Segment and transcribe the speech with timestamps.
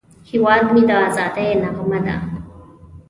[0.29, 2.15] هیواد مې د ازادۍ نغمه ده